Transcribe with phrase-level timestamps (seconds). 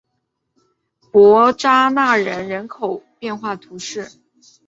[1.11, 4.09] 伯扎讷人口变化图示